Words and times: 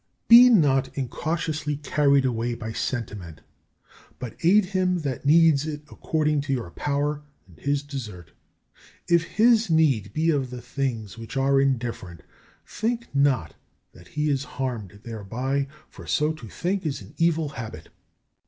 36. 0.29 0.29
Be 0.29 0.49
not 0.49 0.97
incautiously 0.97 1.75
carried 1.77 2.25
away 2.25 2.55
by 2.55 2.71
sentiment, 2.71 3.41
but 4.17 4.35
aid 4.43 4.65
him 4.65 5.01
that 5.01 5.27
needs 5.27 5.67
it 5.67 5.83
according 5.91 6.41
to 6.41 6.51
your 6.51 6.71
power 6.71 7.21
and 7.47 7.59
his 7.59 7.83
desert. 7.83 8.31
If 9.07 9.35
his 9.37 9.69
need 9.69 10.11
be 10.11 10.31
of 10.31 10.49
the 10.49 10.59
things 10.59 11.19
which 11.19 11.37
are 11.37 11.61
indifferent, 11.61 12.23
think 12.65 13.13
not 13.13 13.53
that 13.91 14.07
he 14.07 14.27
is 14.27 14.43
harmed 14.57 15.01
thereby, 15.03 15.67
for 15.87 16.07
so 16.07 16.33
to 16.33 16.47
think 16.49 16.83
is 16.83 17.01
an 17.03 17.13
evil 17.19 17.49
habit. 17.49 17.89